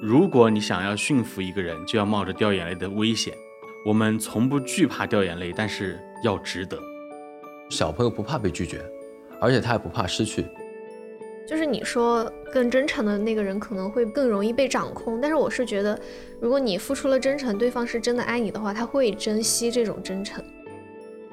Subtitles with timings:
[0.00, 3.34] 如果你想要驯服一个人，就要冒着掉眼泪的危险。
[3.84, 6.78] 我们从不惧怕掉眼泪，但是要值得。
[7.68, 8.80] 小朋友不怕被拒绝，
[9.40, 10.44] 而且他也不怕失去。
[11.48, 15.98] 就是你说更真诚的那个人可能会更容易被掌控，但是我是觉得，
[16.40, 20.44] 如果你付出了真诚，对方是真的爱你的话，他会珍惜这种真诚。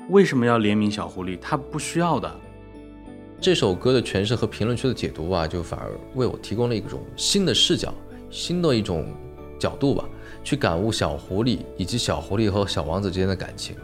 [0.10, 1.38] 为什么要怜悯小狐狸？
[1.40, 2.40] 他不需要的。
[3.40, 7.94] 这首歌的诠释和评论区的解读啊，就反而为我提供了一种新的视角，
[8.36, 9.08] 新的一种
[9.58, 10.04] 角度吧，
[10.44, 13.76] 去感悟小狐狸以及小狐狸和小王子之间的感情。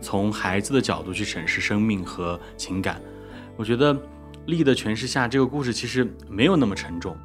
[0.00, 3.00] 从孩子的角度去审视生命和情感，
[3.56, 3.94] 我觉得。
[4.46, 7.16] 力的诠释下，这个故事其实没有那么沉重。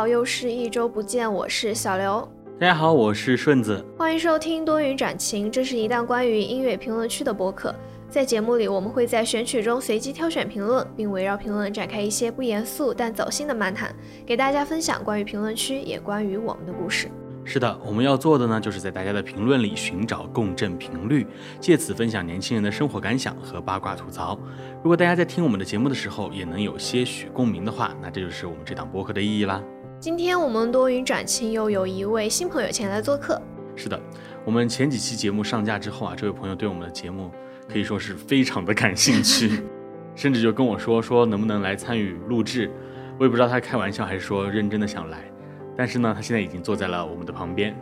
[0.00, 2.26] 好，又是一周不见，我是小刘。
[2.58, 3.84] 大家好，我是顺子。
[3.98, 7.74] 欢迎收听多云转晴，这是一档关于音乐评论区的播客。
[8.08, 17.10] 在节目里，我们会在选曲中随机挑选评论，并围绕评论展开一些不严肃但走心的漫谈，给大家分享关于评论区也关于我们的故事。
[17.44, 21.26] 是的，我们要做的呢，就是在大家的评论里寻找共振频率，
[21.60, 24.38] 借此分享年轻人的生活感想和八卦吐槽。
[24.82, 29.62] 如果大家在听我们的节目的时候也能有些许共鸣的话，那这就是我们这档播客的意义啦。
[30.00, 33.38] 今天我们多云转晴，又有一位新朋友前来做客。
[33.76, 34.00] 是的，
[34.46, 37.30] 我们前几期节目上架之后啊，这位朋友对我们的节目。
[37.70, 39.62] 可以说是非常的感兴趣，
[40.16, 42.70] 甚至就跟我说说能不能来参与录制，
[43.18, 45.30] 我也不知道他开玩笑还是说认真的想来，
[45.76, 47.76] 但是呢，他现在已经坐在了我们的旁边，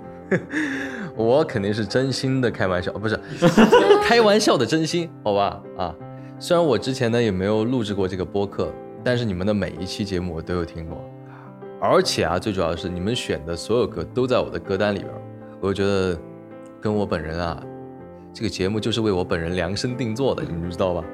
[1.14, 3.18] 我肯定是真心的开玩笑，不是
[4.04, 5.94] 开玩笑的真心，好吧啊，
[6.40, 8.70] 虽然我之前呢也没有录制过这个播客，
[9.04, 11.02] 但是你们的每一期节目我都有听过，
[11.80, 15.10] 而且啊，最主要的是你们选的所有歌都在我的歌单里边，
[15.60, 16.18] 我觉得
[16.80, 17.62] 跟我本人啊。
[18.34, 21.04] 这个节目就是为我本人量身定做的，你们知道吧？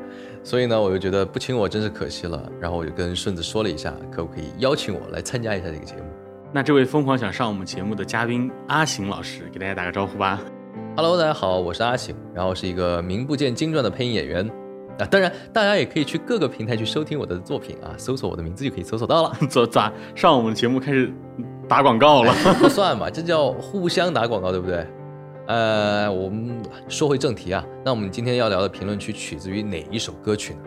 [0.42, 2.50] 所以呢，我就觉得不请我真是可惜了。
[2.58, 6.02] 然后我就跟顺子说了一下，可不可以邀请我来参加一下这个节目？
[6.52, 10.40] 那这位疯狂想上我们节目的嘉宾阿行老师，给大家打个招呼吧。
[10.96, 14.50] Hello，大家好，我是阿行，然后是一个名不见经传的配音演员
[14.98, 15.06] 啊。
[15.10, 19.32] 当然，大家也可以去各个平台去收听我的作品啊，搜索我的名字就可以搜索到了。
[19.48, 21.12] 咋咋上我们节目开始
[21.68, 22.32] 打广告了？
[22.60, 24.86] 不 算吧，这叫互相打广告，对不对？
[25.46, 30.60] 呃，我们说回正题啊，那我们今天要聊的评论区取自于哪一首歌曲呢？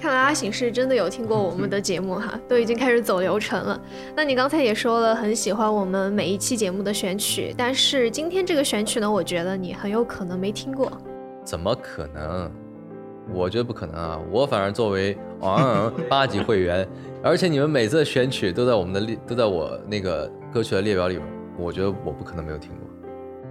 [0.00, 3.80] 看来阿醒是真的有听过我们的节目哈，都已经开始走流程了。
[4.16, 10.90] 那你刚才也说了很喜欢我们每一期节目的选曲，但是今天这个选曲呢，我觉得你很有可能没听过。
[11.44, 12.50] 怎么可能？
[13.32, 14.20] 我觉得不可能啊！
[14.30, 16.86] 我反而作为啊八级会员，
[17.22, 21.26] 而且你们每次的选曲都在我们的列，都在我那个歌曲的列表里面，
[21.58, 22.78] 我觉得我不可能没有听过。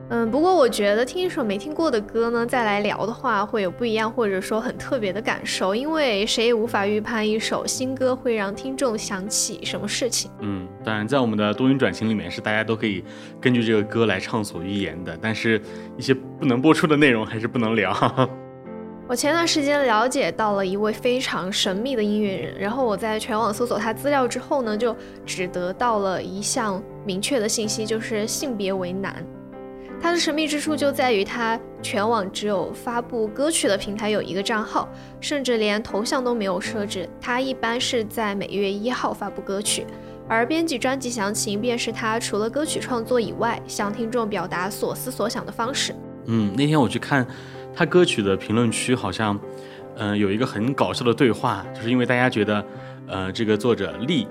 [0.09, 10.29] 嗯，不过我觉得听一首没听过的歌呢，再来聊的话，会有不一样或者说很特别的感受，因为谁也无法预判一首新歌会让听众想起什么事情。
[10.41, 13.03] 嗯，当然，在我们的多云转晴里面，是大家都可以
[13.41, 15.59] 根据这个歌来畅所欲言的，但是
[15.97, 17.91] 一些不能播出的内容还是不能聊。
[19.05, 29.23] 我前段时间了解到了一位非常神秘的音乐人，然后我在全网搜索他资料之后呢，就只得到了一项明确的信息，就是性别为男。
[30.01, 34.87] 他的神秘之处就在于，他全网只有发布歌曲的平台有一个账号，
[35.19, 37.07] 甚至连头像都没有设置。
[37.19, 39.85] 他一般是在每月一号发布歌曲，
[40.29, 45.93] 而编辑专辑详情便是他除了歌曲创作以外，向听众表达所思所想的方式。
[46.25, 47.27] 嗯，那天我去看
[47.75, 49.39] 他歌曲的评论区，好像，
[49.97, 52.65] 嗯，有一个很搞笑的对话，就是因为大家觉得，
[53.07, 54.27] 呃，这个作者力。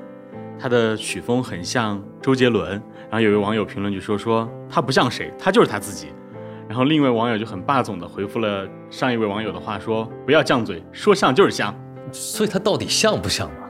[0.59, 2.71] 他的曲风很像周杰伦，
[3.11, 6.09] 然后有一位网友评论就说说他不像谁，他就是他自己。
[6.69, 11.75] 然后另一位网友就很霸总的回复了上一位网友的话，说不要犟嘴，说像就是像。
[12.13, 13.69] 所以他到底像不像嘛？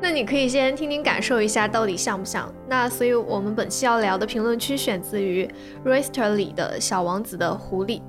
[0.00, 2.48] 那你可以先听听感受一下到底像不像。
[2.68, 5.48] 那所以我们本期要聊的评论区选自于
[5.84, 8.00] Royster 里的小王子的狐狸。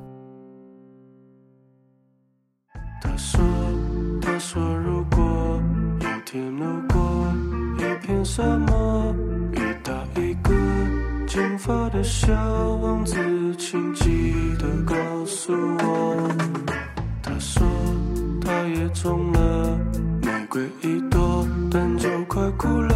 [3.02, 3.42] 他说
[4.22, 5.62] 他说如果
[6.00, 7.34] 有天路过
[7.78, 7.82] 一。
[8.04, 9.14] 片沙漠，
[9.54, 10.52] 遇到一个
[11.28, 12.34] 金发的小
[12.82, 13.16] 王子，
[13.58, 14.96] 请记得告
[15.26, 16.30] 诉我。
[17.22, 17.64] 他说
[18.44, 19.78] 他也种了
[20.24, 22.91] 玫瑰一朵，但就快枯了。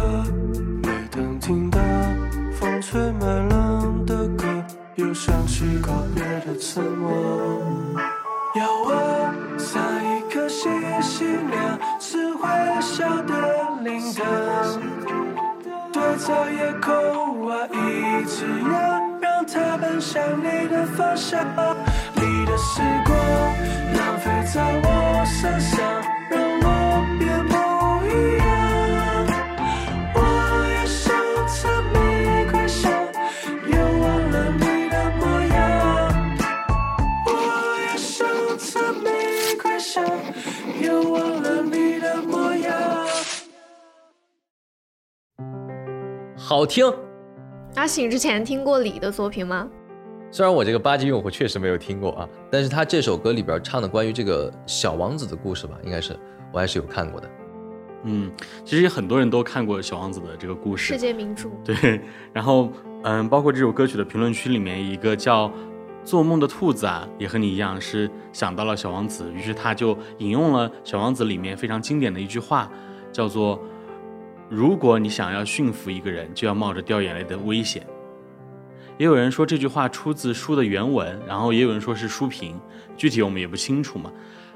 [20.34, 21.44] 你的方向。
[22.14, 23.16] 你的时光
[23.94, 26.66] 浪费在我身上，让我
[27.18, 27.54] 变不
[28.06, 28.44] 一样。
[30.14, 30.18] 我
[30.72, 31.04] 也想
[31.46, 31.58] 着
[31.92, 31.94] 玫
[32.50, 32.90] 瑰香，
[33.68, 35.20] 又忘了你的模
[35.54, 35.56] 样。
[37.26, 37.28] 我
[37.82, 38.26] 也想
[38.58, 39.04] 着玫
[39.60, 40.04] 瑰香，
[40.82, 42.72] 又忘了你的模样。
[46.36, 46.92] 好听。
[47.74, 49.68] 阿醒之前听过李的作品吗？
[50.30, 56.18] 虽然我这个八级用户确实没有听过啊，但是他这首歌里边唱的关于这个小王子的故事吧，应该是
[56.52, 57.30] 我还是有看过的。
[58.04, 58.30] 嗯，
[58.64, 61.48] 其实也很多人都看过《小王子》的这个故事世，界名著。
[61.64, 62.00] 对，
[62.32, 62.70] 然后
[63.02, 65.50] 嗯，包括这首歌曲的评论区里面，一个叫
[66.04, 72.70] “做梦的兔子”啊，也和你一样是想到了小王子，于是他就引用了《小王子》里面非常经典的一句话，
[73.10, 73.58] 叫做
[74.50, 77.84] “如果你想要驯服一个人，就要冒着掉眼泪的危险”。
[78.98, 82.58] 也有人说这句话出自书的原文，然后也有人说是书评，
[82.96, 84.10] 具体我们也不清楚嘛。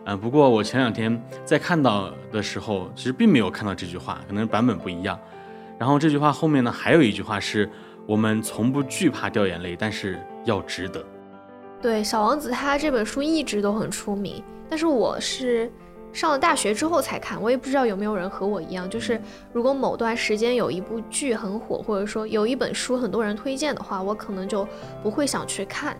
[0.04, 5.18] 嗯，不过我前两天在看到的时候，其实并没有看到这句话，可能版本不一样。
[5.78, 7.68] 然后这句话后面呢，还有一句话是
[8.06, 11.04] 我们从不惧怕掉眼泪，但是要值得。
[11.82, 15.70] 对，《小王子》他这本书一直都很出名，但是我是
[16.12, 19.20] 上了大学之后才看，我也不知道有没有人和我一样，就是
[19.52, 24.66] 如果某段时间有一部剧很火，或者说有一本书很多人推荐的话，我可能就
[25.02, 25.96] 不会想去看。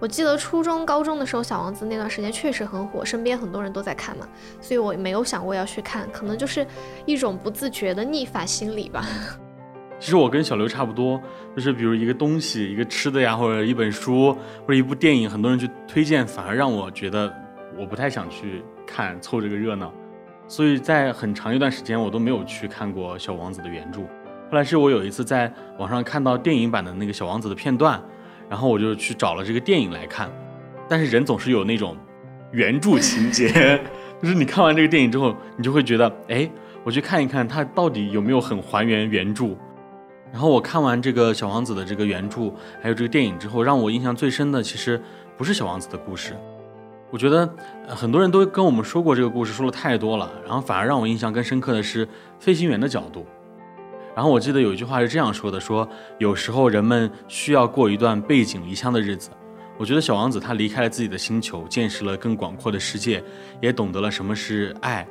[0.00, 4.28] 我记得初中、高中的时候，《小王子》那段时间确实很火，身边很多人都在看嘛，
[4.60, 6.66] 所以我没有想过要去看，可能就是
[7.06, 9.06] 一种不自觉的逆反心理吧。
[10.00, 11.18] 其实我跟小刘差不多，
[11.54, 14.36] 就是比如一个东西、一个吃的呀，或者一本书，
[14.66, 17.32] 或者一部电影，很多人去推荐，反而让我觉得
[17.78, 19.92] 我不太想去看，凑这个热闹。
[20.46, 24.00] 所以在很长一段时间，我都没有去看过《小王子》的原著。
[24.00, 28.00] 后来是我有一次在网上看到电影版的那个《小王子》的片段，
[28.48, 30.30] 然后我就去找了这个电影来看。
[30.88, 31.96] 但是人总是有那种
[32.52, 33.48] 原著情节，
[34.22, 36.48] 就是你看完这个电影之后，你就会觉得，哎，
[36.84, 39.56] 我去看一看它到底有没有很还原原著。
[40.30, 42.52] 然后我看完这个小王子的这个原著，
[42.82, 45.00] 还有这个电影之后，让我印象最深的其实
[45.38, 46.36] 不是小王子的故事，
[47.10, 47.48] 我觉得
[47.86, 52.08] 很多人都跟我们说过这个故事，说了太多了，然后反而让我印象更深刻的是
[52.40, 53.24] 飞行员的角度。
[54.16, 59.30] 然后我记得有一句话是这样说的：说有时候人们需要过一段背井离乡的日子。
[59.76, 63.22] 我觉得小王子他离开了自己的星球，见识了更广阔的世界，
[63.60, 65.06] 也懂得了什么是爱。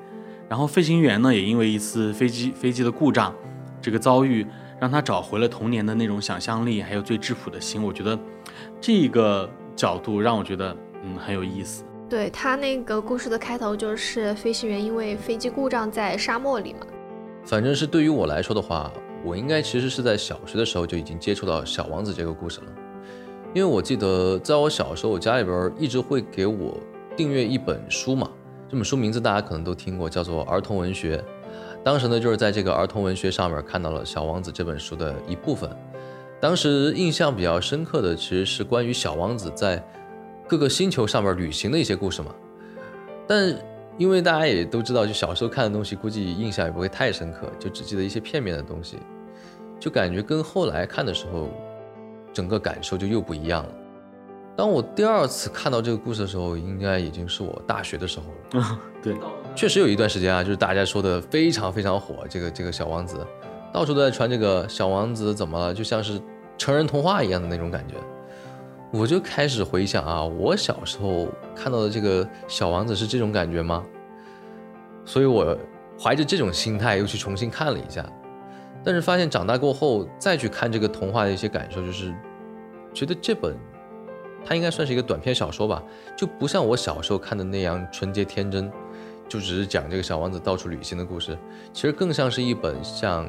[0.48, 3.34] 然后飞行员呢，也因为一次飞机飞机的故障，
[3.82, 4.46] 这个遭遇
[4.80, 7.84] 让他找回了童年的那种想象力，还有最质朴的心。
[7.84, 8.18] 我觉得
[8.80, 11.84] 这个角度让我觉得嗯很有意思。
[12.10, 16.80] 对他那个故事的开头就是飞行员因为飞机故障在沙漠里嘛，
[17.44, 18.92] 反正是对于我来说的话，
[19.24, 22.68] 我应该其实是在小学的时候就已经接触到《小王子》这个故事了，
[23.54, 26.78] 因为我记得在我小时候，我家里边一直会给我
[27.16, 28.30] 订阅一本书嘛，
[28.70, 31.24] 这本书名字大家可能都听过，叫做儿童文学。
[31.84, 35.70] 当时呢，就是在这个儿童文学上面看到了《小王子》这本书的一部分。
[36.40, 39.82] 当时印象比较深刻的其实是关于小王子在
[40.48, 42.34] 各个星球上面旅行的一些故事嘛。
[43.28, 43.56] 但
[43.98, 48.98] 因为大家也都知道，就小时候看的东西，估计印象也不会太深刻，就只记得一些片面的东西，
[49.80, 51.50] 就感觉跟后来看的时候，
[52.34, 53.70] 整个感受就又不一样了。
[54.56, 58.80] 当我第二次看到这个故事的时候，应该已经是我大学的时候了。
[59.02, 59.16] 对，
[59.56, 63.26] 确实有一段时间啊，就是大家说的非常非常火，这个这个小王子，
[63.72, 66.22] 到处都在传这个小王子怎么了，就像是
[66.58, 67.96] 成人童话一样的那种感觉。
[68.94, 73.84] 我就开始回想啊，我小时候看到的这个小王子是这种感觉吗？
[75.04, 75.58] 所以我
[76.00, 78.08] 怀着这种心态又去重新看了一下，
[78.84, 82.14] 但是发现长大过后再去看这个童话的一些感受，就是
[82.94, 83.58] 觉得这本
[84.46, 85.82] 它应该算是一个短篇小说吧，
[86.16, 88.72] 就不像我小时候看的那样纯洁天真，
[89.28, 91.36] 就只是讲这个小王子到处旅行的故事，
[91.74, 93.28] 其实更像是一本像，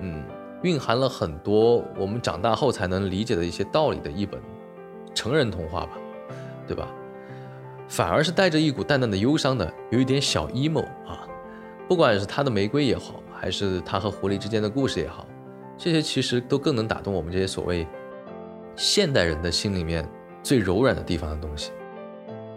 [0.00, 0.24] 嗯，
[0.62, 4.40] 蕴含了很多我们长大后才能理解的一些道理的一本
[5.14, 5.92] 成人童话吧，
[6.66, 6.88] 对吧？
[7.88, 11.26] 反而是带着一股淡淡的忧伤的，有一点小 emo 啊。
[11.88, 15.26] 不管是他的玫瑰也好，还是他和狐狸之间的故事也好，
[15.78, 17.86] 这些其实都更能打动我们这些所谓
[18.76, 20.06] 现代人的心里面
[20.42, 21.72] 最柔软的地方的东西。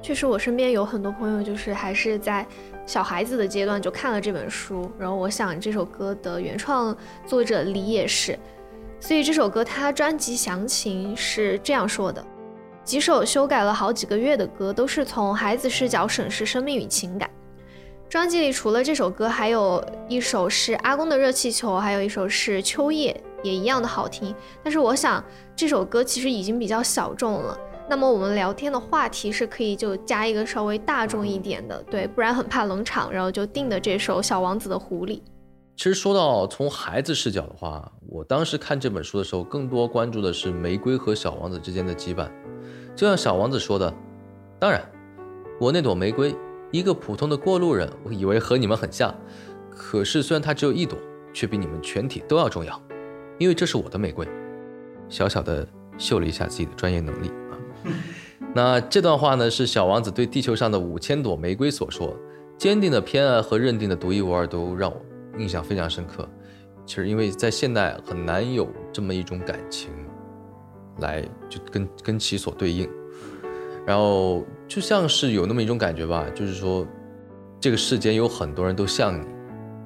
[0.01, 2.46] 确实，我身边有很多朋友，就是还是在
[2.88, 6.96] 小孩子的阶段就看了这本书，然后我想这首歌的原创
[7.27, 8.38] 作者李也是，
[9.00, 12.25] 所以这首歌它专辑详情是这样说的：
[12.84, 17.29] 几首修改了好几个月的歌，都是从孩子视角审视生命与情感。
[18.10, 24.36] 专辑里除了这首歌，还有一首是阿公的热气球，还有一首是秋叶，也一样的好听。
[24.63, 25.24] 但是我想
[25.55, 27.58] 这首歌其实已经比较小众了。
[27.91, 35.17] 那么我们聊天的话题是可以就加一个稍微大众一点的，对，不然很怕冷场，然后就定的这首《小王子的狐狸》。
[35.75, 42.31] 其实说到从孩子视角的话，我当时看这本书的时候，更多关注的是玫瑰和小王子之间的羁绊。
[42.95, 43.93] 就像小王子说的
[44.57, 44.81] ：“当然，
[45.60, 46.33] 我那朵玫瑰。”
[46.71, 49.13] 一个普通的过路人，我以为和你们很像，
[49.69, 50.98] 可是虽然它只有一朵，
[51.33, 52.81] 却比你们全体都要重要，
[53.38, 54.25] 因为这是我的玫瑰。
[55.10, 55.67] 小小的
[55.98, 57.29] 秀了一下自己的专业能力。
[58.53, 62.15] 那这段话呢，是小王子对地球上的五千朵玫瑰所说，
[62.57, 65.01] 坚定的偏爱和认定的独一无二，都让我
[65.38, 66.27] 印象非常深刻。
[66.85, 69.89] 其实因为在现代很难有这么一种感情，
[71.00, 72.89] 来就跟跟其所对应。
[73.85, 76.85] 然后就像是有那么一种感觉吧，就是说，
[77.59, 79.25] 这个世间有很多人都像你，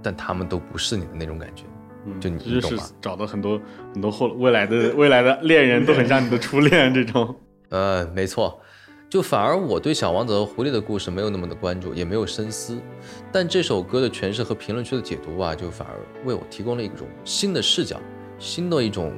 [0.01, 1.63] 但他们都不是你的那种感觉。
[2.05, 2.83] 嗯，就你懂吗？
[3.01, 3.59] 找到很多
[3.93, 7.35] 很多后未来的未来的恋人都很像你的初恋这种。
[7.69, 8.60] 呃，没错，
[9.10, 12.79] 就反而我对小王子和狐狸的故事没有那么的关注，也没有深思。
[13.31, 18.00] 但这首歌的诠释和评论区的解读吧，就反而为我提供了一种新的视角，
[18.39, 19.13] 新的一种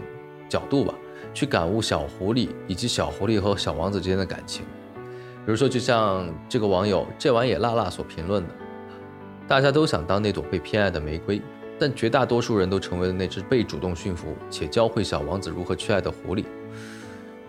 [0.49, 0.93] 角度吧。
[1.33, 4.65] 去感悟小狐狸以及小狐狸和小王子之间的感情，
[5.45, 8.49] 比如说，就像这个网友这玩意辣辣所评论的，
[9.47, 11.39] 大家都想当那朵被偏爱的玫瑰，
[11.77, 16.43] 但绝大多数人都成为了那只被主动驯服且教会小王子如何去爱的狐狸。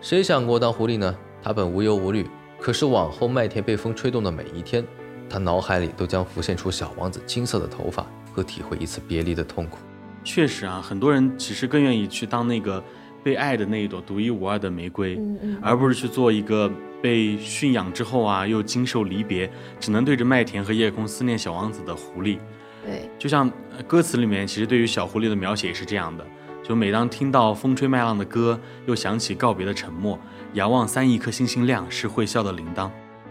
[0.00, 1.14] 谁想过当狐狸呢？
[1.43, 2.26] 他本无忧无虑，
[2.61, 4.85] 可是往后麦田被风吹动的每一天，
[5.28, 9.78] 他脑海里都将浮现出小王子金色的头发和体会一次别离的痛苦。
[10.25, 12.83] 确实啊，很多人其实更愿意去当那个。
[13.21, 15.21] 被爱的那一朵独一无二的玫瑰，
[15.61, 16.71] 而不是去做一个
[17.02, 19.50] 被驯养之后啊，又经受离别，
[19.81, 22.38] 只能对着麦田和夜空思念小王子的狐狸。
[22.87, 23.50] 对，就像
[23.88, 26.25] 歌词里面，其实对于小狐狸的描写也是这样的：
[26.69, 30.19] 就每当听到风吹麦浪的歌，又想起告别的沉默，
[30.53, 32.91] 遥望三亿颗星星亮，是会笑的铃铛。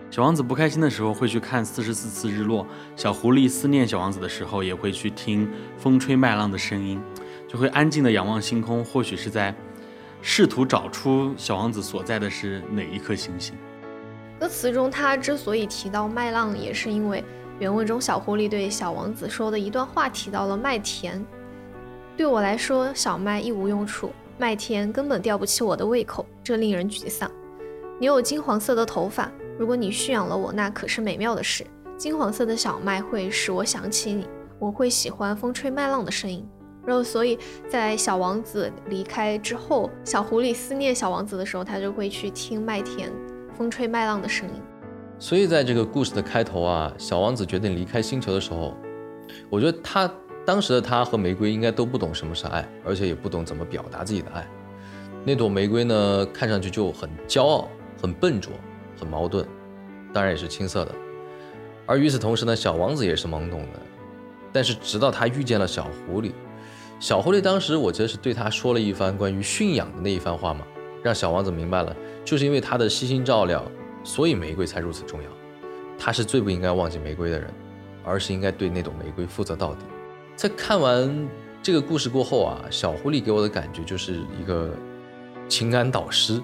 [0.10, 2.66] 小王子不开心的时候会去看四十四次日落，
[2.96, 7.00] 小狐狸思念小王子的时候也会去听风吹麦浪的声音，
[7.48, 9.54] 就会安静的仰望星空，或许是在。
[10.20, 13.54] 试图找出小王子所在的是哪一颗星星。
[14.40, 17.24] 歌词中，他之所以提到麦浪，也是因为
[17.60, 21.24] 原文中小狐狸对小王子说的一段话提到了麦田。
[22.18, 27.30] 对我来说，小麦一无用处，麦田根本吊不起我的胃口，这令人沮丧。
[28.00, 31.64] 你有金黄色的头发，如果你驯养了我，那可是美妙的事。
[31.96, 36.44] 金黄色的小麦会使我想起你，我会喜欢风吹麦浪的声音。
[36.88, 37.38] 然后，所以
[37.70, 43.14] 在小王子离开之后，小狐狸思念小王子的时候，他就会去听麦田
[43.56, 44.56] 风吹麦浪的声音。
[45.20, 48.76] 所以，在这个故事的开头啊，小王子决定离开星球的时候，
[49.52, 50.12] 我觉得他
[50.48, 54.48] 当时的他和玫瑰应该都不懂什么是爱，而且也不懂怎么表达自己的爱。
[55.26, 57.68] 那朵玫瑰呢，看上去就很骄傲、
[58.02, 58.54] 很笨拙、
[58.98, 59.46] 很矛盾，
[60.14, 60.96] 当然也是青涩的。
[61.86, 63.80] 而与此同时呢，小王子也是懵懂的。
[64.54, 66.32] 但是，直到他遇见了小狐狸。
[66.98, 70.66] 小狐狸当时，我觉得是对他说了一番关于驯养的那一番话嘛，
[71.04, 73.70] 让小王子明白了，就是因为他的悉心照料，
[74.02, 75.30] 所以玫瑰才如此重要。
[76.00, 77.54] 他是最不应该忘记玫瑰的人，
[78.06, 79.82] 而是应该对那朵玫瑰负责到底。
[80.38, 81.28] 在看完
[81.62, 84.72] 这个故事过后啊，小狐狸给我的感觉就是一个
[85.50, 86.42] 情感导师，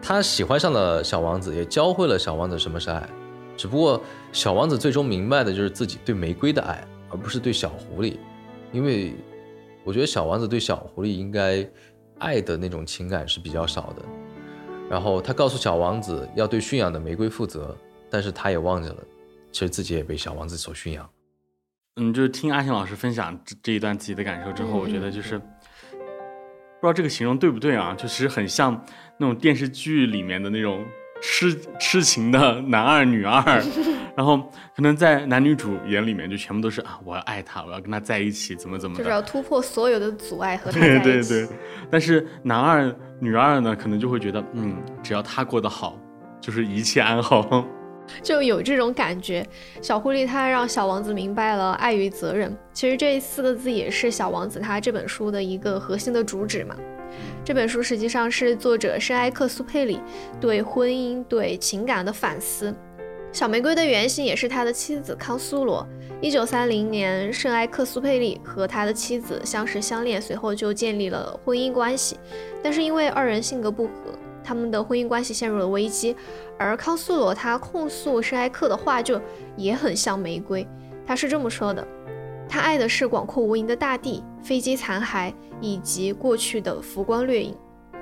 [0.00, 3.08] 他喜欢上了小王子，也教会了小王子什么是爱。
[3.56, 4.00] 只不过
[4.30, 8.16] 小王子最终明白的就是自己对玫瑰的爱，而不是对小狐狸，
[8.70, 9.16] 因为。
[9.84, 11.66] 我觉得小王子对小狐狸应该
[12.18, 14.02] 爱的那种情感是比较少的，
[14.90, 17.74] 然后他告诉小王子要对驯养的玫瑰负责，
[18.10, 18.96] 但是他也忘记了，
[19.50, 21.08] 其实自己也被小王子所驯养。
[21.98, 28.84] 嗯，就是听阿信老师分享这这一段自己的感受之后，我觉得就是不知道这个形容对不对啊，就其实很像
[29.18, 30.84] 那种电视剧里面的那种。
[31.20, 33.42] 痴痴情的男二女二，
[34.16, 34.38] 然后
[34.76, 41.02] 可能在男女主眼里面就全部都是啊，我要爱他，我要跟他在一起，怎么怎么，就是要突破所有的阻碍和他在一起。
[41.02, 41.48] 对对对，
[41.90, 45.98] 但是男二女二呢，可能就会觉得，嗯，只要他过得好，
[46.40, 47.66] 就是一切安好，
[48.22, 49.46] 就有这种感觉。
[49.82, 56.76] 小狐狸他让小王子明白了爱与责任，其实这四个字也是小王子他这本书的一个核心的主旨嘛。
[57.44, 60.00] 这本书实际上是作者圣埃克苏佩里
[60.40, 62.74] 对婚姻、对情感的反思。
[63.32, 65.86] 小玫瑰的原型也是他的妻子康苏罗。
[66.20, 72.18] 一九三零年，圣埃克苏佩里和他的妻子相识相恋，随后就建立了婚姻关系。
[72.62, 73.92] 但是因为二人性格不合，
[74.48, 76.16] 他们的婚姻关系陷入了危机。
[76.58, 79.20] 而康苏罗他控诉圣埃克的话就
[79.58, 80.66] 也很像玫瑰。
[81.06, 81.86] 他是这么说的：
[82.48, 87.54] 他爱的是广阔无垠的大地、飞机残骸以及过去的浮光掠影。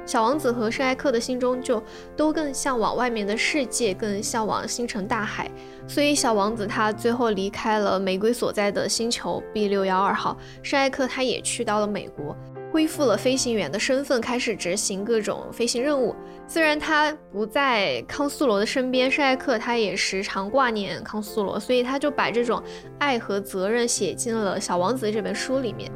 [0.05, 1.83] 小王子和圣埃克的心中就
[2.17, 5.51] 都更向往外面的世界，更向往星辰大海。
[5.89, 12.37] 所以小王子他最后离开了玫瑰所在的星球 B 六幺二号，圣埃克他也去到了美国，
[12.71, 16.15] 恢复了飞行员的身份，开始执行各种飞行任务。
[16.47, 22.63] 虽然他不在康苏罗的身边，圣埃克他也时常挂念康苏罗，所以他就把这种
[22.99, 25.91] 爱和责任写进了《小王子》这本书里面。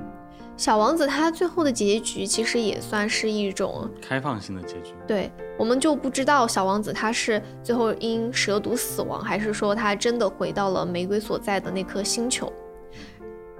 [0.56, 4.92] 小王子他最后的结局其实也算是一种开放性的结局。
[5.06, 12.52] 对，我们就不知道小王子他是最后因蛇毒死亡，还是说他真的回到了玫瑰所在的那颗星球。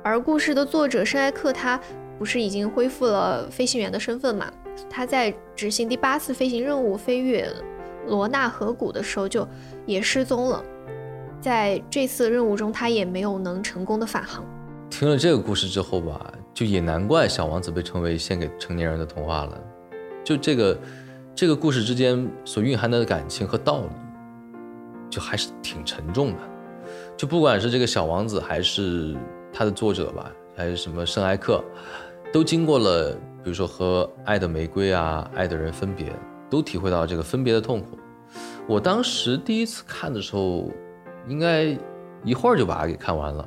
[0.03, 1.81] 而故事的作者圣埃克他
[2.21, 4.53] 不是已经恢复了飞行员的身份嘛？
[4.91, 7.51] 他在执行第八次飞行任务飞越
[8.09, 9.49] 罗纳河谷的时候就
[9.87, 10.63] 也失踪了，
[11.41, 14.45] 在这次任务中他也没有能成功的返航。
[14.91, 19.59] 听了这个故事之后吧，就也难怪《小王子》被称为献给成年人的童话了。
[20.23, 20.79] 就这个
[21.35, 23.89] 这个故事之间所蕴含的感情和道理，
[25.09, 26.39] 就还是挺沉重的。
[27.17, 29.17] 就不管是这个小王子，还是
[29.51, 31.65] 他的作者吧，还是什么圣埃克，
[32.33, 36.13] 都经过了，比如说和爱的玫瑰啊、爱的人分别，
[36.49, 37.99] 都体会到这个分别的痛苦。
[38.69, 40.71] 我当时第一次看的时候，
[41.27, 41.77] 应该
[42.23, 43.47] 一会儿就把它给看完了。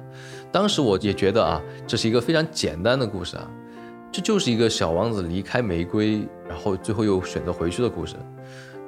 [0.51, 3.49] 当时我也觉得啊，这是一个非常简单的故事啊，
[4.11, 8.15] 这就是一个小王子离开玫瑰，然后最后又选择回去的故事。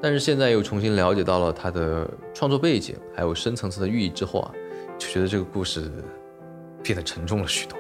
[0.01, 4.51] 但是现在又重新了解到了他的创作背景，还有深层次的寓意之后啊，
[4.97, 5.89] 就觉得这个故事
[6.83, 7.77] 变得沉重了许多。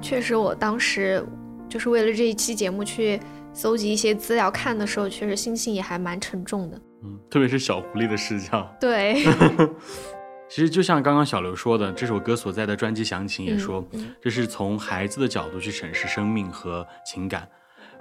[0.00, 1.24] 确实，我当时
[1.68, 3.20] 就是为了这一期节目去
[3.52, 6.80] 搜集一些资料看的时候，确实心情也还蛮沉重的。
[7.04, 8.68] 嗯，特别是小狐狸的视角。
[8.80, 9.24] 对。
[10.48, 13.86] 其实就像刚刚小刘说的，这首歌所在的专辑详情也说，
[14.20, 17.48] 这是从孩子的角度去审视生命和情感。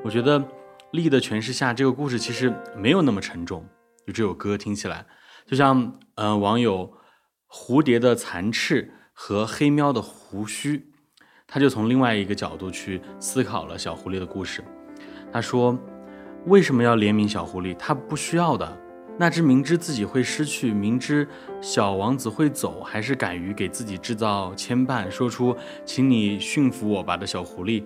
[0.03, 0.43] 我觉得
[0.91, 3.63] 力的诠释下，这个故事其实没有那么沉重。
[4.07, 5.05] 就这首歌听起来，
[5.45, 6.91] 就像呃网友
[7.47, 10.88] 蝴蝶的残翅和黑喵的胡须，
[11.49, 14.63] 他就从另外一个角度去思考了小狐狸的故事。
[15.31, 15.77] 他说，
[16.45, 17.75] 为什么要怜悯小狐狸？
[17.75, 18.77] 他不需要的。
[19.17, 21.27] 那只明知自己会失去，明知
[21.59, 27.83] 小王子会走，还是敢于给自己制造牵绊，说出“请你驯服我吧”的小狐狸，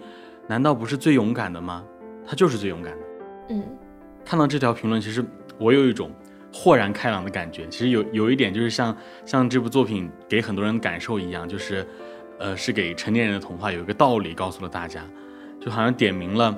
[0.48, 1.84] 难道不是最勇敢的吗？
[2.24, 3.06] 他就是最勇敢的。
[3.50, 3.64] 嗯，
[4.24, 5.26] 看到这条评论，其实
[5.58, 6.12] 我有一种
[6.54, 7.68] 豁然开朗的感觉。
[7.68, 8.96] 其实有有一点就是像
[9.26, 11.84] 像这部作品给很多人感受一样，就是，
[12.44, 15.02] 呃，是给成年人的童话，有一个道理告诉了大家，
[15.62, 16.54] 就好像点明了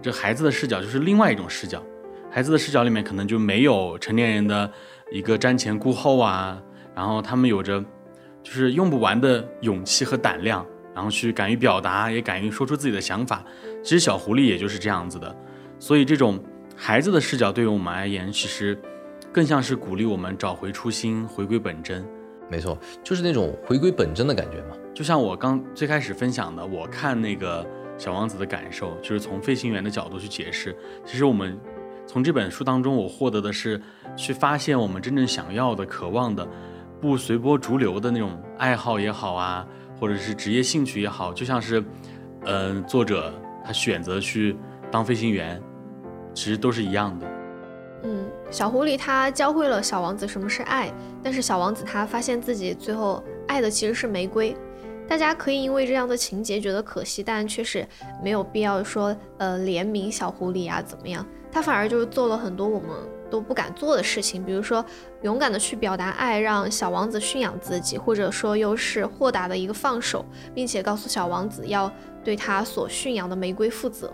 [0.00, 1.82] 这孩子的视角就是另外一种视角。
[2.30, 4.70] 孩子的视角里面可能就没有成年人的
[5.10, 6.62] 一个瞻前顾后啊，
[6.94, 7.84] 然后他们有着
[8.40, 13.44] 就是用不完的勇气和胆量，然后去敢于表达，也敢于说出自己的想法。
[13.82, 15.36] 其实小狐狸也就是这样子的，
[15.80, 16.38] 所以这种
[16.76, 18.80] 孩子的视角对于我们而言，其实
[19.32, 22.06] 更像是鼓励我们找回初心，回归本真。
[22.48, 24.76] 没错，就是那种回归本真的感觉嘛。
[24.96, 27.64] 就像我刚最开始分享的，我看那个
[27.98, 31.60] 小王子的感受，就是从飞行员的角度去解释，其实我们。
[32.08, 33.82] 从这本书当中，我获得的是
[34.16, 36.48] 去发现我们真正想要的、渴望的，
[37.00, 39.66] 不随波逐流的那种爱好也好啊，
[39.98, 41.82] 或者是职业兴趣也好，就像是，
[42.44, 44.56] 嗯，作者他选择去
[44.88, 45.60] 当飞行员，
[46.32, 47.26] 其实都是一样的。
[48.04, 50.92] 嗯，小狐狸他教会了小王子什么是爱，
[51.24, 54.56] 但是小王子他发现自己最后爱的其实是玫瑰。
[55.08, 57.86] 大家可以因为这样的情节觉得可惜，但确实
[58.22, 61.24] 没有必要说呃怜悯小狐狸啊怎么样。
[61.50, 62.90] 他反而就是做了很多我们
[63.30, 64.84] 都不敢做的事情，比如说
[65.22, 71.90] 勇敢的去表达爱，让小王子驯养自己，或者说又是豁达的一个放手，并且告诉小王子要
[72.22, 74.10] 对他所驯养的玫瑰负责。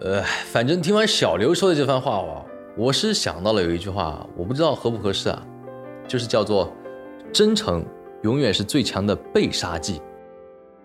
[0.00, 2.44] 呃，反正听完小刘说的这番话哦，
[2.76, 5.42] 我是想到了有一句话，我不知道合不合适啊，
[6.06, 6.72] 就是叫做
[7.32, 7.84] “真诚
[8.22, 10.00] 永远是最强的被杀技”。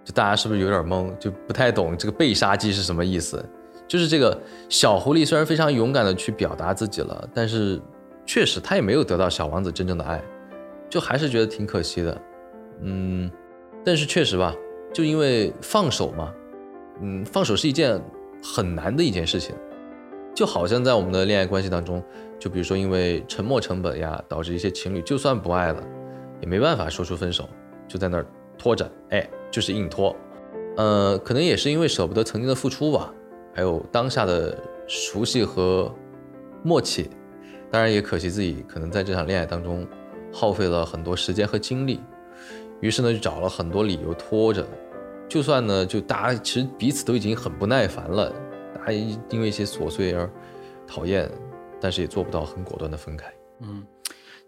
[0.03, 3.43] 就大家是不是有点懵，就不太懂这个被杀机是什么意思？
[3.87, 7.79] 就是这个小狐狸虽然非常勇敢的去表达自己了，但是
[8.25, 10.23] 确实他也没有得到小王子真正的爱，
[10.89, 12.21] 就还是觉得挺可惜的。
[12.81, 13.29] 嗯，
[13.83, 14.55] 但是确实吧，
[14.93, 16.33] 就因为放手嘛，
[17.01, 18.01] 嗯，放手是一件
[18.41, 19.53] 很难的一件事情，
[20.33, 22.03] 就好像在我们的恋爱关系当中，
[22.39, 25.83] 就比如说因为沉默成本呀，导致一些情侣就算不爱了，
[26.41, 27.47] 也没办法说出分手，
[27.87, 28.25] 就在那儿
[28.57, 30.15] 拖着，哎，就是硬拖。
[30.77, 33.13] 呃，可能也是因为舍不得曾经的付出吧。
[33.55, 35.93] 还有当下的熟悉和
[36.63, 37.09] 默契，
[37.69, 39.87] 当然也可惜自己可能在这场恋爱当中
[40.31, 41.99] 耗费了很多时间和精力，
[42.81, 44.65] 于是呢就找了很多理由拖着，
[45.29, 48.33] 就算呢就大家其实彼此都已经很不耐烦了，
[48.73, 48.91] 大家
[49.29, 50.27] 因为一些琐碎而
[50.87, 51.29] 讨厌，
[51.79, 53.31] 但是也做不到很果断的分开。
[53.61, 53.85] 嗯，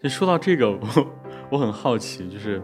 [0.02, 1.08] 就说到这个，我
[1.52, 2.60] 我很好奇，就是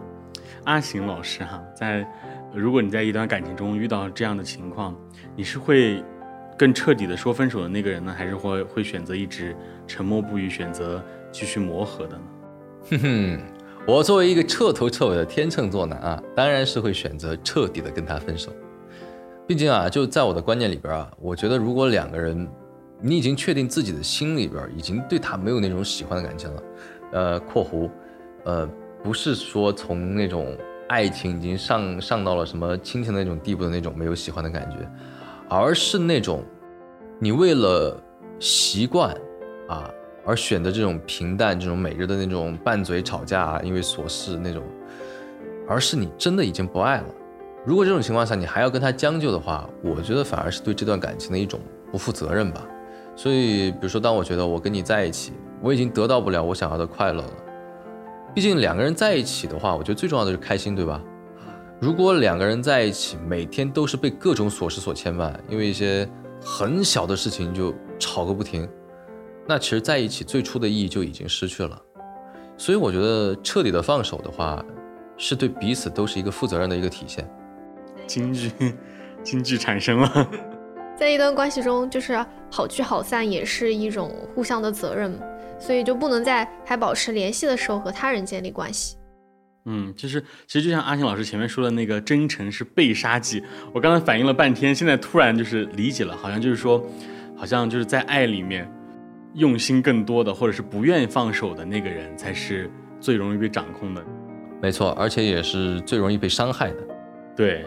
[0.64, 2.06] 阿行老师哈，在
[2.54, 4.96] 如果你在一段感情中遇到这样的情况，
[5.36, 6.02] 你是会
[6.58, 12.22] 更彻底的说分手的那个人呢，还是会会选择一直沉默不语，选择继续磨合的呢？
[12.90, 13.38] 哼哼，
[13.86, 18.52] 我作为一个彻头彻尾的天秤座男啊，当然是会选择彻底的跟他分手。
[19.46, 22.48] 毕竟啊，就在我的观念里边啊，我觉得如果两个人，
[23.00, 26.62] 你已经确定自己的心里边已经对他没有那种喜欢的感情了，
[27.12, 27.90] 呃（括弧），
[28.44, 28.68] 呃，
[29.02, 30.56] 不是说从那种
[30.88, 34.88] 爱情已经上上到了什么亲情的那种地步的那种没有喜欢的感觉，
[35.48, 36.44] 而是那种
[37.18, 38.00] 你为了
[38.38, 39.14] 习惯
[39.68, 39.90] 啊。
[40.24, 44.62] 而选择这种平淡、这种每日的那种拌嘴吵架啊，因为琐事那种，
[45.68, 47.06] 而是你真的已经不爱了。
[47.66, 51.58] 如果这种情况下你还要跟他将就的话，我觉得反而是对这段感情的一种
[51.90, 52.64] 不负责任吧。
[53.16, 57.32] 所以，比如说，当我觉得我跟你在一起，我已经得到不了我想要的快乐了。
[58.34, 61.02] 毕竟两个人在一起的话，我觉得最重要的是开心，对吧？
[61.80, 66.08] 如果两个人在一起，每天都是被各种琐事所牵绊，因为一些
[66.40, 68.68] 很小的事情就吵个不停。
[69.46, 71.76] 那其实在一起最初的意义就已经失去了，
[72.56, 74.64] 所以我觉得彻底的放手的话，
[75.16, 77.28] 是对彼此都是一个负责任的一个体现。
[78.06, 78.52] 京剧，
[79.22, 80.28] 京剧产生了。
[81.02, 85.12] 在一段关系中，就是好聚好散也是一种互相的责任，
[85.58, 88.96] 所以就不能在还保持联系的时候和他人建立关系。
[89.64, 93.42] 嗯，就是其实就像阿星老师前面说的那个真诚是被杀技，
[93.74, 96.80] 我刚才反应了半天，现在突然就是理解了，好像就是说，
[97.36, 98.72] 好像就是在爱里面。
[99.34, 104.04] 用心更多的，或者是不愿意放手的那个人，才是最容易被掌控的。
[104.60, 106.76] 没错，而且也是最容易被伤害的。
[107.34, 107.64] 对，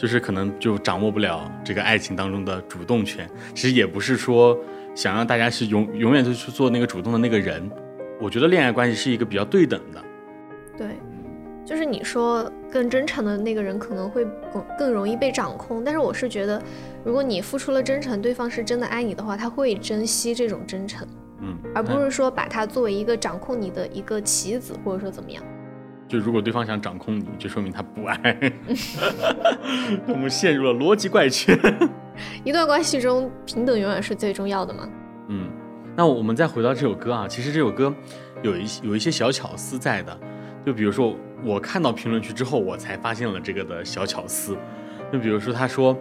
[0.00, 3.28] 就是可能就掌握不了这个爱情当中的主动权。
[3.54, 4.58] 其实也不是说
[4.94, 7.70] 想让大家是永永远都去做那个主动的那个人。
[8.18, 10.02] 我觉得恋爱关系是一个比较对等的。
[10.78, 10.86] 对。
[11.66, 16.60] 就是你说更真诚的那个人可能会更更容易被掌控，但是我是觉得，
[17.04, 21.06] 如果你付出了真诚，对方是真的爱你的话，他会珍惜这种真诚，
[21.40, 25.44] 嗯，而不是说把它作为一个掌控你的一个棋子，或者说怎么样。
[26.10, 28.52] 就如果对方想掌控你，就说明他不爱。
[30.08, 31.56] 我们陷入了逻辑怪圈。
[32.42, 34.88] 一段关系中，平等永远是最重要的嘛？
[35.28, 35.48] 嗯，
[35.96, 37.94] 那我们再回到这首歌啊，其实这首歌
[38.42, 40.20] 有一有一些小巧思在的，
[40.66, 41.16] 就比如说。
[41.42, 44.54] 我看到评论区之后，我才发现了这个的小巧思。
[45.10, 45.96] 就比如说，他说，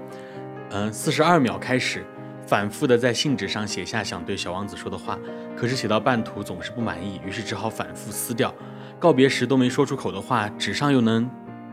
[0.72, 2.04] 嗯，四十二秒开始，
[2.46, 5.18] 反复的在信纸上写下想对小王子说的话，
[5.56, 8.54] 可是写到半途总是不满意，于是只好反复撕掉。
[9.00, 11.30] 告别时都没说出口的话，纸上又能，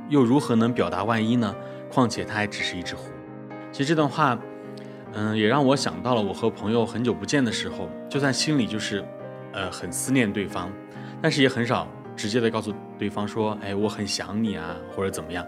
[0.09, 1.53] 又如何能表达万一呢？
[1.91, 3.11] 况且他还只是一只狐。
[3.73, 4.39] 其实这段话，
[5.13, 9.05] 嗯，也让我想到了我和朋友很久不见的时候，就算心里就是，
[9.53, 10.71] 呃，很思念对方，
[11.21, 11.89] 但是也很少。
[12.15, 15.45] 直接的告诉对方说：“哎，我很想你啊，或者怎么样？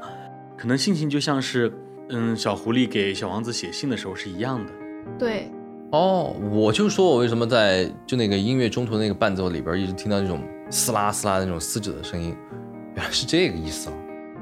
[0.55, 1.73] 可能心情就像是，
[2.11, 4.73] 嗯，小狐狸给小王子写信的时候是一样的。”
[5.19, 5.51] 对，
[5.93, 12.37] 哦，我就说我为什么在就那个音乐中途那个伴奏里边一直听到那种撕拉撕拉的那种撕纸的声音，
[12.95, 13.93] 原来是这个意思哦。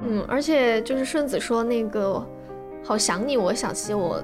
[0.04, 2.24] 嗯，而且就是顺子说那个
[2.84, 4.22] 好想你，我想起我。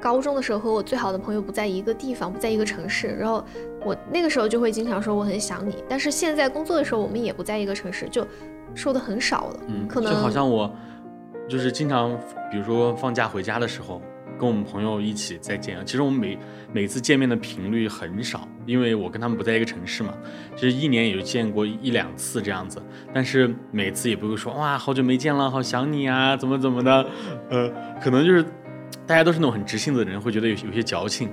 [0.00, 3.44] 高中的时候和我最好的朋友不在一个地方，不在一个城市，然后
[3.84, 5.82] 我那个时候就会经常说我很想你。
[5.88, 8.24] 但是现在工作的时候，我们也不在一个城市，就
[8.76, 9.60] 说的很少了。
[9.66, 10.72] 嗯，可能就好像我
[11.48, 12.16] 就是经常，
[12.48, 14.00] 比如说放假回家的时候，
[14.38, 15.82] 跟我们朋友一起再见啊。
[15.84, 16.38] 其实我们每
[16.72, 20.14] 每次见面的频率很少，因为我跟他们不在一个城市嘛。
[20.54, 27.06] 其实一年也就见过一两次这样子，但是每次也不会说哇好久没见了，好想你啊，怎么怎么的。
[27.50, 27.70] 呃，
[28.00, 28.44] 可能就是。
[29.06, 31.30] 大家都是那种很直性子的人，会觉得有有些矫情。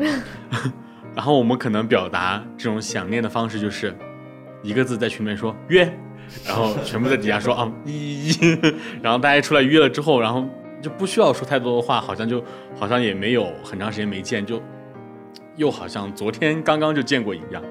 [1.13, 3.93] 然后我们可能表达这种想念的方式，就是
[4.63, 5.81] 一个字在群里面说约，
[6.45, 8.37] 然后全部在底下说啊一一，
[9.01, 10.45] 然后大家出来约了之后，然后
[10.85, 12.43] 就不需要说太多的话，好像就
[12.75, 14.61] 好像也没有很长时间没见，就
[15.55, 17.63] 又好像昨天刚刚就见过一样。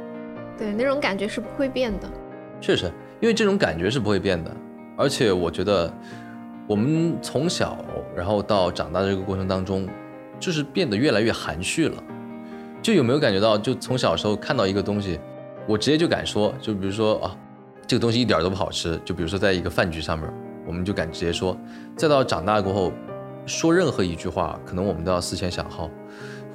[0.59, 2.11] 对，那种感觉是不会变的。
[2.61, 4.51] 确实，因为这种感觉是不会变的，
[4.99, 5.93] 而且我觉得。
[6.67, 7.77] 我们从小，
[8.17, 9.87] 然后到长大的这个过程当中，
[10.41, 12.03] 就是变得越来越含蓄了。
[12.81, 15.21] 就有没有感觉到，就从小时候看到一个东西，
[15.69, 17.37] 我直接就敢说，就比如说啊，
[17.87, 18.99] 这个东西一点都不好吃。
[19.05, 20.27] 就比如说在一个饭局上面，
[20.67, 21.57] 我们就敢直接说。
[21.97, 22.93] 再到长大过后，
[23.47, 25.91] 说任何一句话，可能我们都要思前想后，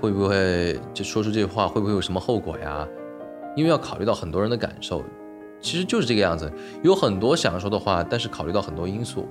[0.01, 2.87] 会不会就说出这句话，会不会有什么后果呀？
[3.55, 5.03] 因为要考虑到很多人的感受。
[5.61, 6.49] 其实就是这个样子，
[6.83, 9.27] 有很多想说的话，但是考虑到很多因素，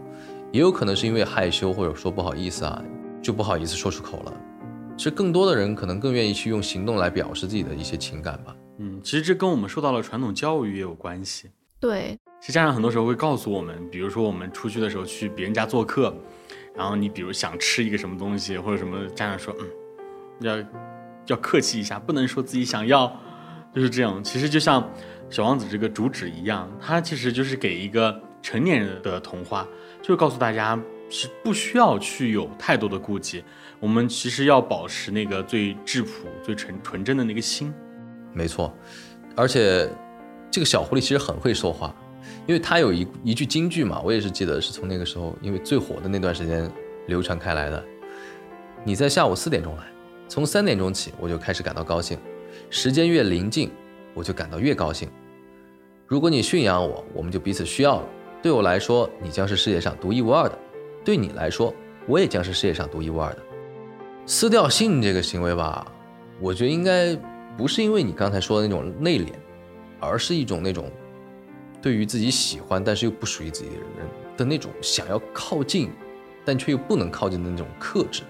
[0.52, 2.84] 也有可能是因为害羞或者说不好意思啊，
[3.22, 4.32] 就不好意思说出口了。
[4.94, 8.54] 其实更多的人可能更愿意去用行动来表示自己的一些情感吧。
[8.78, 11.50] 嗯，其实这跟我们受到了传统教育也有关系。
[11.80, 16.14] 对，其实家长很多时候会告诉我们，比如说我们出去的时候去别人家做客，
[16.74, 19.66] 然后你比如想吃一个什么东西或者什么，家长说嗯，
[20.40, 20.66] 要
[21.26, 23.12] 要客气一下，不能说自己想要，
[23.74, 24.22] 就是这样。
[24.22, 24.88] 其实就像
[25.28, 29.66] 小王子这个主旨一样，它其实就是给一个成年人的童话，
[30.00, 33.42] 就是告诉大家是不需要去有太多的顾忌，
[33.80, 37.74] 我们其实要保持那个最质朴、最纯纯真的那个心。
[38.32, 38.72] 没错，
[39.34, 39.90] 而且
[40.50, 41.94] 这个小狐狸其实很会说话，
[42.48, 46.68] 因为他有一一句金句嘛，我也是记得是从那个时候，因为最火的那段时间
[47.06, 47.84] 流传开来的。
[48.82, 49.82] 你在下午四点钟来，
[50.28, 52.18] 从三点钟起我就开始感到高兴，
[52.70, 53.70] 时间越临近，
[54.14, 55.10] 我就感到越高兴。
[56.06, 58.06] 如果你驯养我，我们就彼此需要了。
[58.42, 60.56] 对我来说，你将是世界上独一无二的；
[61.04, 61.74] 对你来说，
[62.06, 63.38] 我也将是世界上独一无二的。
[64.24, 65.86] 撕掉信这个行为吧，
[66.40, 67.14] 我觉得应该
[67.58, 69.32] 不是因为你刚才说的那种内敛，
[70.00, 70.90] 而是一种那种
[71.80, 75.90] 对于自己喜欢但是又不属于自己的人的那种想要靠近，
[76.44, 78.22] 但却又不能靠近的那种克制。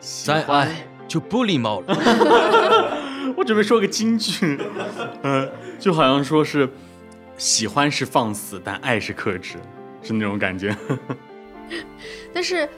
[0.00, 1.96] 再爱就不礼貌了。
[3.36, 4.58] 我准备说个金句，
[5.22, 6.68] 呃，就好像说是
[7.36, 9.56] 喜欢是放肆，但爱是克制，
[10.02, 10.76] 是那种感觉。
[12.32, 12.68] 但是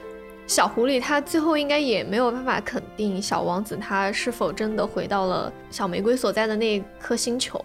[0.47, 7.63] 小狐狸它最后应该也没有办法肯定小王子他是否真的回到了小玫瑰所在的那颗星球，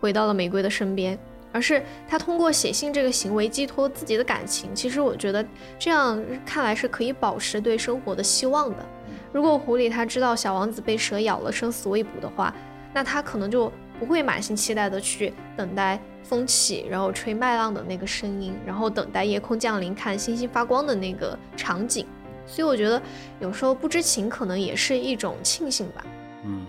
[0.00, 1.18] 回到了玫瑰的身边，
[1.54, 4.74] 而是他通过写信这个行为寄托自己的感情。
[4.74, 5.46] 其实我觉得
[5.78, 8.84] 这样看来是可以保持对生活的希望的。
[9.32, 12.52] 如果狐狸他知道小王子被蛇咬了，生死未卜的话，
[12.92, 22.04] 那他可能就不会满心期待的去等待风起，然后吹麦浪的那个声音，然后等待夜空降临，看星星发光的那个场景。
[22.46, 23.00] 所以我觉得
[23.40, 26.04] 有时候不知情可能也是一种庆幸吧。
[26.44, 26.66] 嗯，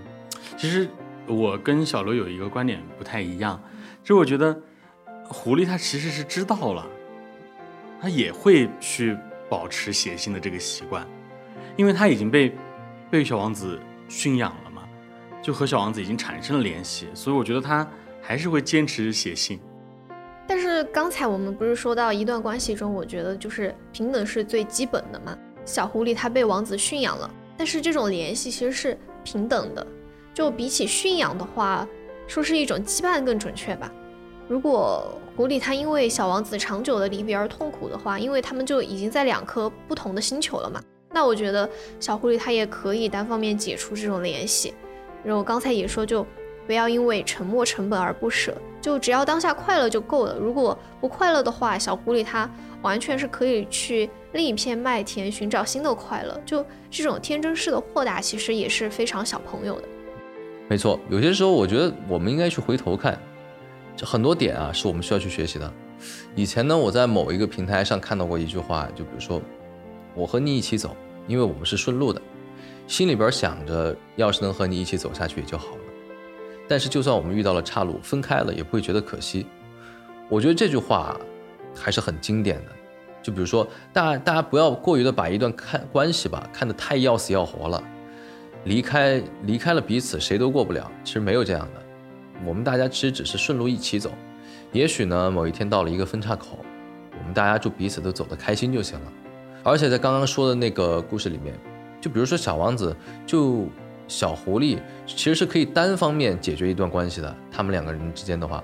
[0.55, 0.87] 其实
[1.27, 3.61] 我跟小罗有一个观点不太一样，
[4.01, 4.57] 就是我觉得
[5.29, 6.85] 狐狸它其实是知道了，
[8.01, 9.17] 它也会去
[9.49, 11.05] 保持写信的这个习惯，
[11.75, 12.53] 因为它已经被
[13.09, 14.83] 被小王子驯养了嘛，
[15.41, 17.87] 就和小王子已经产生了联系，所以我觉得它
[18.21, 19.59] 还是会坚持写信。
[20.47, 25.35] 但是刚才我们不是说到一段关系中，我觉得就是平等是最基本的嘛。
[25.65, 29.85] 小狐狸它被王子驯养了，但是这种联系其实是平等的，
[30.35, 31.87] 就比起驯养的话，
[32.27, 33.91] 说是一种羁绊更准确吧。
[34.47, 40.79] 如果狐狸它因为小王子长久的离别而痛苦的话，因为他们就已经在两颗不同的星球了嘛，
[41.11, 41.67] 那我觉得
[41.99, 44.73] 小狐狸它也可以单方面解除这种联系。
[45.23, 46.25] 然后刚才也说，就
[46.67, 50.37] 不要因为沉没成本而不舍，就只要当下快乐就够了。
[50.39, 52.47] 如果不快乐的话，小狐狸它
[52.83, 56.39] 完全是可以去另一片麦田寻找新的快乐。
[56.45, 59.87] 就这种天真式的豁达，其实也是非常小朋友的。
[60.69, 63.19] 没错，有些时候我觉得我们应该去回头看，
[63.95, 65.71] 这很多点啊是我们需要去学习的。
[66.35, 69.41] 以前呢，我在某一个平台上看到过一句话，就比如说，
[70.13, 70.95] 我和你一起走，
[71.27, 72.21] 因为我们是顺路的，
[72.87, 75.81] 心里边想着要是能和你一起走下去也就好了。
[76.67, 79.45] 但是就算我们遇到了岔路，分开了也不会觉得可惜。
[80.27, 81.15] 我觉得这句话
[81.73, 82.71] 还是很经典的。
[83.23, 87.83] 就比如说，大大家不要过于的把一段看关系吧看得太要死要活了，
[88.65, 90.91] 离开离开了彼此谁都过不了。
[91.03, 91.81] 其实没有这样的，
[92.45, 94.11] 我们大家其实只是顺路一起走。
[94.71, 96.59] 也许呢，某一天到了一个分岔口，
[97.17, 99.11] 我们大家就彼此都走得开心就行了。
[99.63, 101.57] 而且在刚刚说的那个故事里面，
[101.99, 103.65] 就比如说小王子，就
[104.07, 104.77] 小狐狸，
[105.07, 107.35] 其实是可以单方面解决一段关系的。
[107.51, 108.63] 他们两个人之间的话，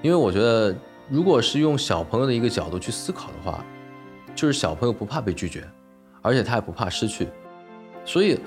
[0.00, 0.74] 因为我觉得，
[1.10, 3.62] 如果是用小朋友的一个角度去思考的话，
[4.34, 5.68] 就是小朋友不怕被拒绝，
[6.22, 7.28] 而且他也不怕失去。
[8.04, 8.38] 所以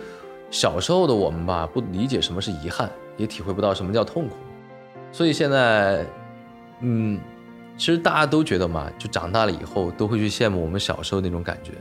[0.49, 4.35] 小时候的我们吧，不理解什么是遗憾，也体会不到什么叫痛苦。
[5.11, 6.05] 所以现在，
[6.81, 7.19] 嗯，
[7.77, 11.71] 其实大家都觉得嘛，就长大了以后都会去羡慕我们小时候那种感觉，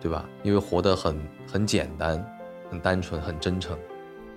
[0.00, 0.24] 对吧？
[0.42, 1.18] 因为活得很
[1.50, 2.22] 很简单、
[2.70, 3.78] 很单纯、很真诚。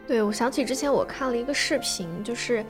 [0.07, 2.63] 对，我想起之前我看了一个视频，就是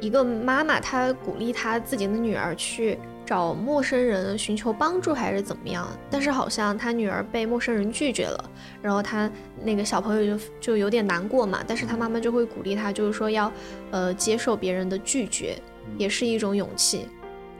[0.00, 5.86] 一个妈妈她鼓励她自己的女儿去找陌生人寻求帮助，还是怎么样？
[6.08, 9.28] 但是好像他女儿被陌生人拒绝了，然后他
[9.62, 11.62] 那个小朋友就就有点难过嘛。
[11.66, 13.52] 但是他妈妈就会鼓励他，就是说要
[13.90, 15.60] 呃接受别人的拒绝，
[15.98, 17.08] 也是一种勇气。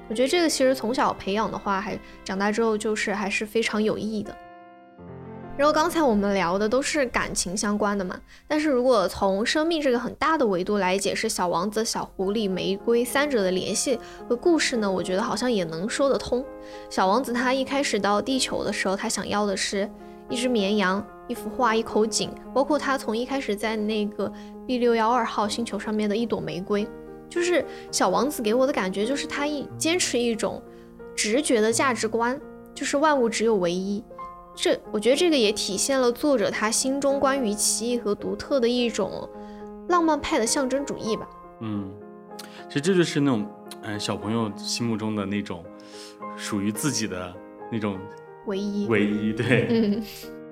[0.09, 4.37] 我觉得这个其实从小培养的话，还长大之后就是还是非常有意义的。
[5.59, 16.45] 然后刚才我们聊的都是感情相关的嘛，但是如果从生命这个很大的维度来解释小王子、小狐狸、玫瑰三者的联系和故事呢，我觉得好像也能说得通。
[16.91, 19.91] 小王子他一开始到地球的时候，他想要的是
[20.29, 24.31] 一只绵羊、一幅画、一口井，包括他从一开始在那个
[24.67, 26.87] B 六幺二号星球上面的一朵玫瑰，
[27.31, 30.63] 就是小王子给我的感觉就是他一坚持一种
[31.17, 32.39] 直觉的价值观，
[32.75, 34.05] 就是万物只有唯一。
[34.57, 39.29] 这我觉得这个也体现了作者他心中关于奇异和独特的一种
[39.89, 41.29] 浪漫派的象征主义吧。
[41.61, 41.93] 嗯，
[42.67, 43.47] 其实这就是那种，
[43.83, 45.63] 嗯、小朋友心目中的那种
[46.37, 47.33] 属于自己的
[47.71, 47.99] 那种
[48.47, 50.03] 唯一，唯一，对，嗯，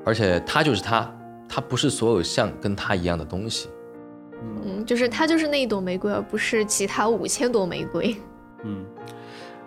[0.04, 1.10] 而且他就是他，
[1.48, 3.68] 他不是所有像跟他一样的东西。
[4.42, 8.14] 嗯，就是他就是那一朵玫瑰，而不是其他五千朵玫瑰。
[8.64, 8.84] 嗯，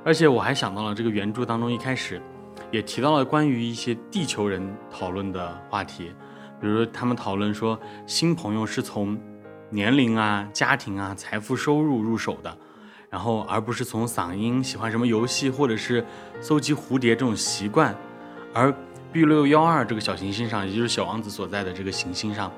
[0.04, 2.22] 而且我还想到了这个原著当中一开始
[2.72, 6.12] 也提到了关于一些地球人讨论的话题，
[6.60, 9.18] 比如他们讨论说新朋友是从
[9.70, 12.58] 年龄啊、家庭啊、财富、收入入手的，
[13.10, 16.06] 然后而不是从嗓音、喜欢什么游戏或者是
[16.42, 17.96] 搜集蝴蝶这种习惯，
[18.54, 18.74] 而
[19.12, 22.52] B 六幺二这个小行星上，也就是小王子所在的这个行星上，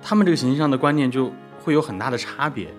[0.00, 2.72] 他们这个行星上的观念就会有很大的差别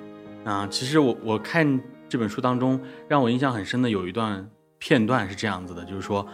[0.45, 0.65] 啊。
[0.71, 6.25] 其实我我看这本书当中，让我印象很深的有一段片段是这样子的，就是说，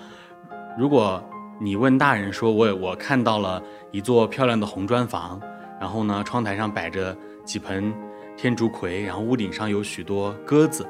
[0.78, 1.24] 如果
[1.60, 5.40] 你问大人说我我看到了一座漂亮的红砖房，
[5.80, 7.94] 然后呢窗台上摆着几盆
[8.36, 10.88] 天竺葵，然后屋顶上有许多鸽子，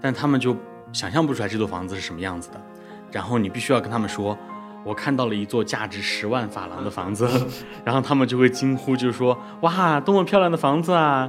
[0.00, 0.56] 但他们就
[0.92, 2.60] 想象不出来这座房子是什么样子的。
[3.10, 4.36] 然后你必须要跟他们说，
[4.84, 7.28] 我看到了一座价值十万法郎的房子，
[7.84, 11.28] 然后他们就会惊呼，就是说，哇，多么漂亮的房子啊！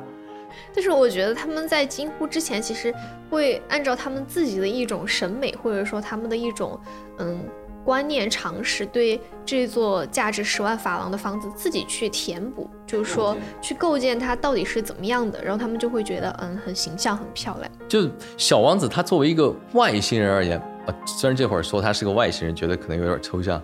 [0.73, 2.93] 但是我觉得他们在惊呼之前，其实
[3.29, 6.79] 会按照他们自己的一种审美，或者说他们的一种
[7.19, 7.39] 嗯
[7.83, 17.69] 观念常识，对这座价值十万法郎的房子自己去填补，就是说去构建它到底是怎么样的，然后他们就会觉得嗯很形象、很漂亮。
[17.89, 23.61] 就小王子他作为一个外星人而言，啊，虽然这会儿说他是个外星人，觉得可能有点抽象，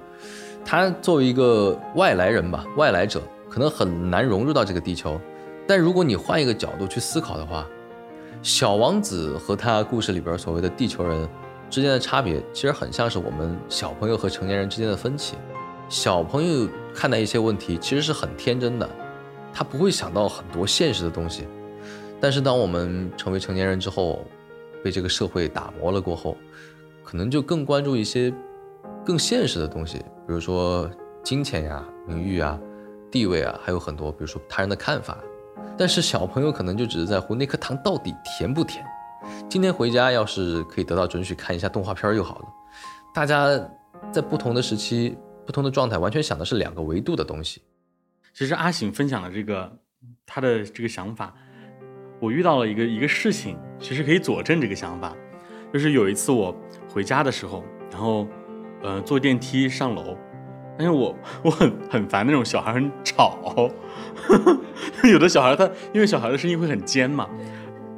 [0.65, 5.17] 他作为一个外来人吧，外来者，可能很难融入到这个地球。
[5.69, 7.63] 但如果你换一个角度去思考的话，
[8.41, 11.29] 小王子和他故事里边所谓的地球人
[11.69, 15.35] 之间的差别，其实很像是我们小朋友和成年人之间的分歧。
[15.87, 18.89] 小朋友看待一些问题其实是很天真的，
[19.53, 21.47] 他不会想到很多现实的东西。
[22.19, 24.25] 但是当我们成为成年人之后，
[24.83, 26.35] 被这个社会打磨了过后，
[27.03, 28.33] 可能就更关注一些
[29.05, 30.89] 更现实的东西，比如说
[31.23, 32.59] 金钱呀、名誉啊、
[33.11, 35.15] 地位啊，还有很多，比如说他人的看法。
[35.79, 38.85] 但是小朋友可能就只是在乎那颗糖到底甜不甜。
[39.49, 42.45] 今天回家要是可以得到准许看一下动画片就好了。
[43.13, 43.47] 大家
[44.11, 47.61] 在不同的时期、不同的状态，完全想的是两个维度的东西。
[48.33, 49.71] 其实阿醒分享的这个
[50.25, 51.33] 他的这个想法，
[52.19, 55.15] 我遇到了一个一个事情，其实可以佐证这个想法。
[55.71, 56.53] 就是有一次我
[56.93, 58.27] 回家的时候，然后
[58.83, 60.17] 呃坐电梯上楼，
[60.79, 61.13] 但是我
[61.43, 63.69] 我很很烦那种小孩很吵，
[65.03, 67.27] 有的小孩他因为小孩的声音会很尖嘛，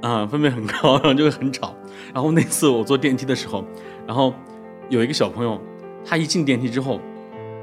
[0.02, 1.76] 啊、分贝很高，然后就会很吵。
[2.12, 3.64] 然后那次我坐电梯的时候，
[4.08, 4.34] 然后
[4.90, 5.62] 有一个小朋友，
[6.04, 7.00] 他一进电梯之后，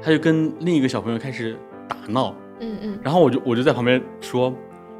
[0.01, 4.53] 他就跟另一个小朋友开始打闹，嗯嗯，然后我就我就在旁边说，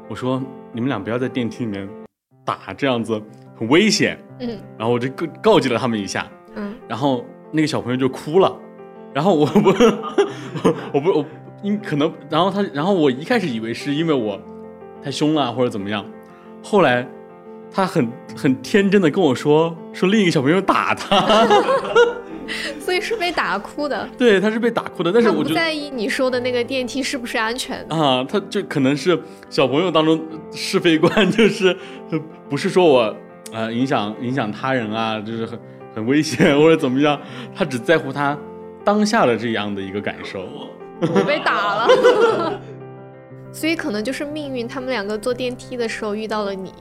[0.06, 1.88] 我说你们俩不要在电梯里面
[2.44, 3.18] 打，这样子
[3.56, 4.22] 很危险。
[4.38, 8.54] 嗯然后我就告告诫了他们一下，嗯然后那个小朋友就哭了，
[9.12, 9.70] 然后我不
[10.92, 11.26] 我不我
[11.62, 14.40] 因可能，然后他然后我一开始以为是因为我
[15.02, 16.04] 太凶了或者怎么样，
[16.62, 17.06] 后来
[17.72, 21.46] 他很很天真的跟我说说另一个小朋友打他，
[22.80, 24.08] 所以是被打哭的。
[24.18, 27.94] 对，他是被打哭的，但是我不在意你说的那个电梯是不是安全的。
[27.94, 29.18] 啊，他就可能是
[29.48, 30.20] 小朋友当中
[30.52, 31.76] 是非观，就是
[32.10, 33.14] 呃不是说我
[33.52, 35.58] 呃影响影响他人啊，就是很
[35.94, 37.20] 很危险或者怎么样，
[37.54, 38.36] 他只在乎他
[38.90, 40.44] 当下的这样的一个感受。
[41.00, 42.60] 我被打了。
[43.52, 46.72] 所以可能就是命运，他们两个坐电梯的时候遇到了你。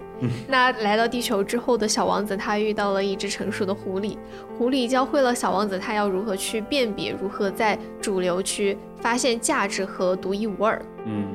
[0.48, 4.18] 那来到地球之后的小王子，他遇到了一只成熟的狐狸，
[4.58, 10.82] 狐狸教会了小王子他要如何去辨别，如何在主流区发现价值和独一无二。
[11.06, 11.28] 嗯，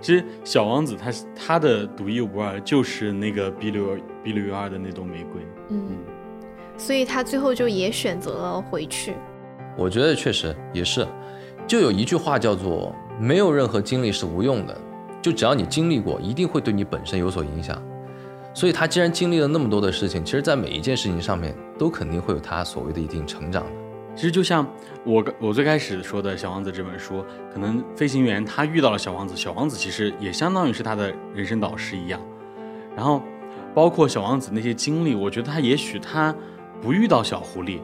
[0.00, 5.42] 其实小王子他他的独一无二就是那个 B 六 B 六二的那朵玫瑰。
[5.70, 5.96] 嗯，
[6.76, 9.14] 所以他最后就也选择了回去。
[9.78, 11.06] 我觉得确实也是，
[11.66, 14.76] 就有一句话叫做“没有任何经历是无用的”，
[15.22, 17.80] 就只要你经历过，一定会对你本身有所影响。
[18.52, 23.70] 所以他既然经历了那么多的事情，其实在每一件事情上面都肯定会有他所谓的一定成长的。
[24.16, 24.66] 其实就像
[25.04, 27.24] 我我最开始说的《小王子》这本书，
[27.54, 32.20] 可能飞行员他遇到了小王子，小王子其实也相当于是他的人生导师一样。
[32.96, 33.22] 然后，
[33.72, 36.34] 包括小王子那些经历，我觉得他也许他
[36.82, 37.78] 不遇到小狐狸，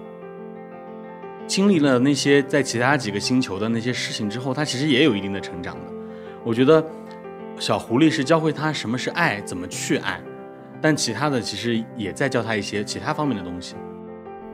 [1.47, 5.93] 经历了那些在其他几个星球的那些事情之后，他其实也有一定的成长的。
[6.43, 6.85] 我觉得
[7.59, 10.21] 小狐狸是教会他什么是爱，怎么去爱，
[10.81, 13.75] 但其他的其实也在教他一些其他方面的东西。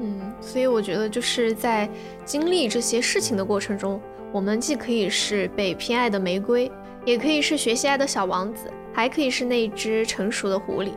[0.01, 1.88] 嗯，所以我觉得就是在
[2.24, 4.01] 经历这些事情的过程中，
[4.32, 6.70] 我们既可以是被偏爱的玫瑰，
[7.05, 10.91] 也可以是学习爱的小王子，还可以是那只成熟的狐狸。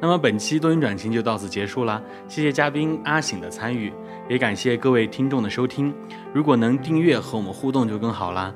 [0.00, 3.92] 那么本期多云转晴就到此结束啦，谢谢嘉宾阿醒的参与，
[4.28, 5.94] 也感谢各位听众的收听。
[6.32, 8.54] 如果能订阅和我们互动就更好啦。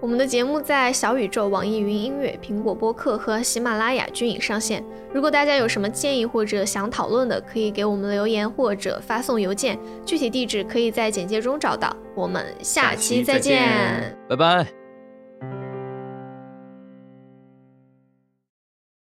[0.00, 4.80] 我们的节目在小宇宙、网易云音乐、苹果播客和喜马拉雅均已上线。
[5.12, 9.76] 如果大家有什么建议或者想讨论的，可以给我们留言或者发送邮件，
[10.06, 11.94] 具体地址可以在简介中找到。
[12.14, 14.87] 我们下期再见，拜拜。